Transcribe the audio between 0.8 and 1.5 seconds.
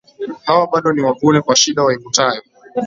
ni wavune,